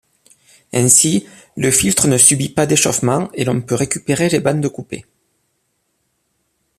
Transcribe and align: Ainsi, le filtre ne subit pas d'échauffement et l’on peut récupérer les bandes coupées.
Ainsi, 0.73 1.27
le 1.55 1.69
filtre 1.69 2.07
ne 2.07 2.17
subit 2.17 2.49
pas 2.49 2.65
d'échauffement 2.65 3.29
et 3.35 3.45
l’on 3.45 3.61
peut 3.61 3.75
récupérer 3.75 4.29
les 4.29 4.39
bandes 4.39 4.67
coupées. 4.67 5.05